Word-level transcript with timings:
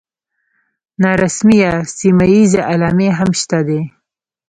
نارسمي 1.01 1.55
یا 1.63 1.73
سیمه 1.97 2.25
ییزې 2.33 2.61
علامې 2.71 3.09
هم 3.17 3.29
شته 3.41 3.59
دي. 3.67 3.81